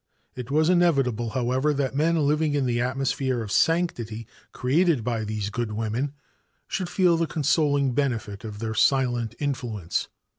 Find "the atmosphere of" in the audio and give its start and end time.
2.65-3.51